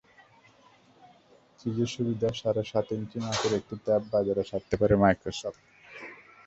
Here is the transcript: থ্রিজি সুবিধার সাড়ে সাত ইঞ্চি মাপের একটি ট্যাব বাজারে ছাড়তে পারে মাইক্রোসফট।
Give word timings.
থ্রিজি 1.57 1.85
সুবিধার 1.95 2.33
সাড়ে 2.41 2.63
সাত 2.71 2.87
ইঞ্চি 2.97 3.17
মাপের 3.23 3.53
একটি 3.59 3.75
ট্যাব 3.85 4.01
বাজারে 4.13 4.43
ছাড়তে 4.49 4.75
পারে 4.81 4.95
মাইক্রোসফট। 5.01 5.63